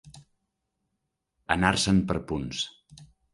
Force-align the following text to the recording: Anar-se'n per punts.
Anar-se'n 1.57 2.01
per 2.13 2.17
punts. 2.33 2.65